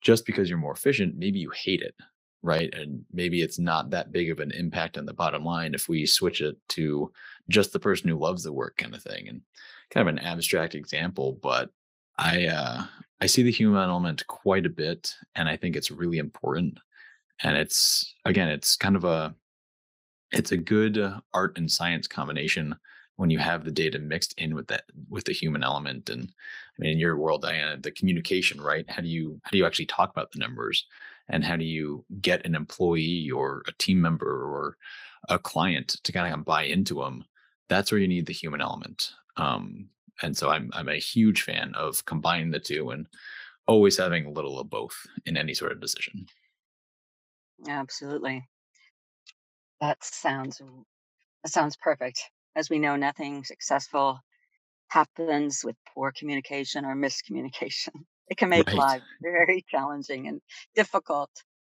just 0.00 0.26
because 0.26 0.48
you're 0.48 0.58
more 0.58 0.72
efficient, 0.72 1.16
maybe 1.16 1.38
you 1.38 1.50
hate 1.50 1.82
it 1.82 1.94
right? 2.42 2.72
And 2.74 3.04
maybe 3.12 3.42
it's 3.42 3.58
not 3.58 3.90
that 3.90 4.12
big 4.12 4.30
of 4.30 4.38
an 4.38 4.52
impact 4.52 4.96
on 4.96 5.04
the 5.04 5.12
bottom 5.12 5.44
line 5.44 5.74
if 5.74 5.88
we 5.88 6.06
switch 6.06 6.40
it 6.40 6.56
to 6.70 7.12
just 7.48 7.72
the 7.72 7.80
person 7.80 8.08
who 8.08 8.16
loves 8.16 8.44
the 8.44 8.52
work 8.52 8.76
kind 8.76 8.94
of 8.94 9.02
thing. 9.02 9.26
And 9.28 9.40
kind 9.90 10.08
of 10.08 10.14
an 10.14 10.20
abstract 10.20 10.74
example, 10.74 11.38
but 11.42 11.70
I 12.18 12.46
uh, 12.46 12.84
I 13.20 13.26
see 13.26 13.42
the 13.42 13.50
human 13.50 13.88
element 13.88 14.26
quite 14.26 14.64
a 14.64 14.70
bit, 14.70 15.14
and 15.34 15.48
I 15.48 15.56
think 15.56 15.76
it's 15.76 15.90
really 15.90 16.18
important. 16.18 16.78
And 17.42 17.56
it's 17.56 18.14
again, 18.24 18.48
it's 18.48 18.76
kind 18.76 18.96
of 18.96 19.04
a 19.04 19.34
it's 20.32 20.52
a 20.52 20.56
good 20.56 20.98
art 21.34 21.58
and 21.58 21.70
science 21.70 22.06
combination 22.06 22.74
when 23.16 23.30
you 23.30 23.38
have 23.38 23.64
the 23.64 23.70
data 23.70 23.98
mixed 23.98 24.34
in 24.38 24.54
with 24.54 24.66
that 24.68 24.84
with 25.08 25.24
the 25.24 25.32
human 25.32 25.62
element 25.62 26.08
and 26.10 26.32
i 26.32 26.74
mean 26.78 26.92
in 26.92 26.98
your 26.98 27.16
world 27.16 27.42
diana 27.42 27.76
the 27.76 27.90
communication 27.90 28.60
right 28.60 28.88
how 28.88 29.02
do 29.02 29.08
you 29.08 29.40
how 29.44 29.50
do 29.50 29.58
you 29.58 29.66
actually 29.66 29.86
talk 29.86 30.10
about 30.10 30.32
the 30.32 30.38
numbers 30.38 30.86
and 31.28 31.44
how 31.44 31.56
do 31.56 31.64
you 31.64 32.04
get 32.20 32.44
an 32.46 32.54
employee 32.54 33.30
or 33.30 33.62
a 33.66 33.72
team 33.72 34.00
member 34.00 34.44
or 34.44 34.76
a 35.28 35.38
client 35.38 35.96
to 36.04 36.12
kind 36.12 36.32
of 36.32 36.44
buy 36.44 36.62
into 36.62 36.96
them 37.02 37.24
that's 37.68 37.90
where 37.90 38.00
you 38.00 38.08
need 38.08 38.26
the 38.26 38.32
human 38.32 38.60
element 38.60 39.12
um, 39.36 39.88
and 40.22 40.36
so 40.36 40.50
I'm 40.50 40.70
I'm 40.72 40.88
a 40.88 40.96
huge 40.96 41.42
fan 41.42 41.74
of 41.74 42.04
combining 42.04 42.50
the 42.50 42.60
two 42.60 42.90
and 42.90 43.06
always 43.66 43.98
having 43.98 44.26
a 44.26 44.30
little 44.30 44.58
of 44.58 44.70
both 44.70 44.94
in 45.24 45.36
any 45.36 45.54
sort 45.54 45.72
of 45.72 45.80
decision. 45.80 46.26
Absolutely. 47.68 48.46
That 49.80 50.02
sounds 50.02 50.60
that 51.44 51.50
sounds 51.50 51.76
perfect. 51.76 52.20
As 52.56 52.70
we 52.70 52.80
know, 52.80 52.96
nothing 52.96 53.44
successful 53.44 54.20
happens 54.90 55.62
with 55.64 55.76
poor 55.94 56.12
communication 56.18 56.84
or 56.84 56.96
miscommunication. 56.96 57.90
It 58.28 58.38
can 58.38 58.48
make 58.50 58.66
Right. 58.66 58.74
life 58.74 59.02
very 59.22 59.64
challenging 59.70 60.28
and 60.28 60.42
difficult 60.74 61.30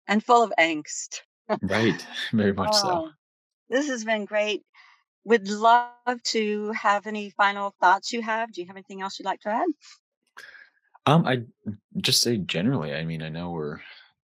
and 0.07 0.23
full 0.23 0.43
of 0.43 0.53
angst. 0.59 1.21
Right. 1.61 2.07
Very 2.31 2.53
much 2.53 2.75
so. 2.75 3.03
Oh, 3.05 3.11
this 3.69 3.87
has 3.89 4.05
been 4.05 4.25
great. 4.25 4.63
Would 5.25 5.49
love 5.49 6.23
to 6.25 6.71
have 6.73 7.07
any 7.07 7.31
final 7.31 7.75
thoughts 7.81 8.13
you 8.13 8.21
have. 8.23 8.51
Do 8.53 8.61
you 8.61 8.67
have 8.67 8.75
anything 8.77 9.01
else 9.01 9.19
you'd 9.19 9.25
like 9.25 9.41
to 9.41 9.49
add? 9.49 9.69
Um, 11.05 11.25
I 11.25 11.43
just 11.97 12.21
say 12.21 12.37
generally, 12.37 12.93
I 12.93 13.03
mean, 13.03 13.21
I 13.21 13.29
know 13.29 13.51
we're 13.51 13.81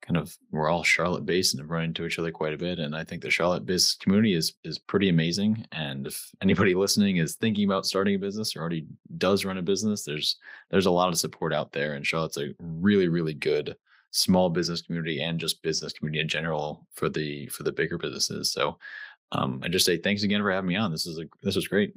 kind 0.09 0.17
of 0.17 0.35
we're 0.51 0.69
all 0.69 0.83
Charlotte 0.83 1.23
based 1.23 1.53
and 1.53 1.61
have 1.61 1.69
run 1.69 1.83
into 1.83 2.03
each 2.03 2.17
other 2.17 2.31
quite 2.31 2.53
a 2.53 2.57
bit. 2.57 2.79
And 2.79 2.95
I 2.95 3.03
think 3.03 3.21
the 3.21 3.29
Charlotte 3.29 3.65
biz 3.65 3.93
community 3.93 4.33
is 4.33 4.55
is 4.63 4.79
pretty 4.79 5.07
amazing. 5.07 5.65
And 5.71 6.07
if 6.07 6.31
anybody 6.41 6.73
listening 6.75 7.17
is 7.17 7.35
thinking 7.35 7.65
about 7.65 7.85
starting 7.85 8.15
a 8.15 8.19
business 8.19 8.55
or 8.55 8.61
already 8.61 8.87
does 9.19 9.45
run 9.45 9.59
a 9.59 9.61
business, 9.61 10.03
there's 10.03 10.37
there's 10.71 10.87
a 10.87 10.91
lot 10.91 11.09
of 11.09 11.19
support 11.19 11.53
out 11.53 11.73
there. 11.73 11.93
And 11.93 12.05
Charlotte's 12.05 12.37
a 12.37 12.55
really, 12.59 13.07
really 13.07 13.35
good 13.35 13.75
small 14.09 14.49
business 14.49 14.81
community 14.81 15.21
and 15.21 15.39
just 15.39 15.61
business 15.61 15.93
community 15.93 16.21
in 16.21 16.27
general 16.27 16.87
for 16.93 17.07
the 17.07 17.45
for 17.49 17.61
the 17.61 17.71
bigger 17.71 17.99
businesses. 17.99 18.51
So 18.51 18.79
um 19.31 19.61
I 19.63 19.67
just 19.67 19.85
say 19.85 19.97
thanks 19.97 20.23
again 20.23 20.41
for 20.41 20.51
having 20.51 20.69
me 20.69 20.75
on. 20.75 20.91
This 20.91 21.05
is 21.05 21.19
a 21.19 21.25
this 21.43 21.55
was 21.55 21.67
great. 21.67 21.93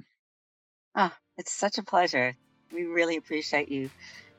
Ah, 0.94 1.16
it's 1.38 1.52
such 1.52 1.78
a 1.78 1.82
pleasure. 1.82 2.36
We 2.74 2.84
really 2.84 3.16
appreciate 3.16 3.70
you 3.70 3.88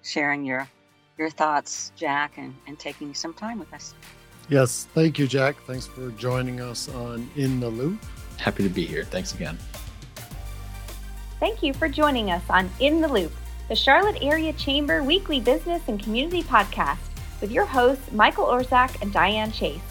sharing 0.04 0.46
your 0.46 0.70
your 1.18 1.30
thoughts, 1.30 1.92
Jack, 1.96 2.38
and, 2.38 2.56
and 2.68 2.80
taking 2.80 3.14
some 3.14 3.34
time 3.34 3.60
with 3.60 3.74
us. 3.74 3.94
Yes, 4.50 4.88
thank 4.94 5.18
you, 5.18 5.28
Jack. 5.28 5.56
Thanks 5.66 5.88
for 5.88 6.10
joining 6.12 6.60
us 6.60 6.90
on 6.90 7.30
In 7.36 7.60
the 7.60 7.70
Loop. 7.70 8.04
Happy 8.38 8.64
to 8.64 8.70
be 8.70 8.86
here. 8.86 9.06
Thanks 9.06 9.34
again. 9.34 9.58
Thank 11.40 11.64
you 11.64 11.74
for 11.74 11.88
joining 11.88 12.32
us 12.32 12.44
on 12.50 12.70
In 12.80 13.02
the 13.02 13.08
Loop, 13.08 13.32
the 13.70 13.76
Charlotte 13.76 14.18
Area 14.22 14.54
Chamber 14.54 15.04
weekly 15.04 15.40
business 15.40 15.82
and 15.88 16.02
community 16.02 16.44
podcast 16.44 16.98
with 17.42 17.52
your 17.52 17.66
hosts, 17.66 18.12
Michael 18.12 18.46
Orzak 18.46 19.02
and 19.02 19.12
Diane 19.12 19.52
Chase. 19.52 19.82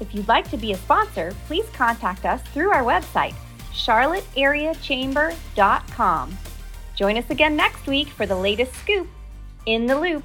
If 0.00 0.14
you'd 0.14 0.28
like 0.28 0.50
to 0.50 0.56
be 0.56 0.72
a 0.72 0.76
sponsor, 0.76 1.34
please 1.46 1.66
contact 1.72 2.24
us 2.24 2.40
through 2.52 2.70
our 2.70 2.82
website, 2.82 3.34
charlotteareachamber.com. 3.72 6.38
Join 6.96 7.16
us 7.16 7.30
again 7.30 7.56
next 7.56 7.86
week 7.86 8.08
for 8.08 8.26
the 8.26 8.36
latest 8.36 8.74
scoop 8.74 9.06
in 9.66 9.86
the 9.86 9.98
loop. 9.98 10.24